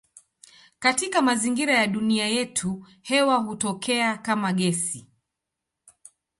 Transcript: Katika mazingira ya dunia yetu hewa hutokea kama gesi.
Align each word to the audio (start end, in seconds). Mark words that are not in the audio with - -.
Katika 0.79 1.21
mazingira 1.21 1.73
ya 1.73 1.87
dunia 1.87 2.27
yetu 2.27 2.85
hewa 3.01 3.35
hutokea 3.37 4.17
kama 4.17 4.53
gesi. 4.53 5.07